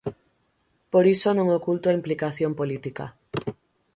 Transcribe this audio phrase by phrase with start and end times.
[0.91, 3.05] Por iso non oculto a implicación política.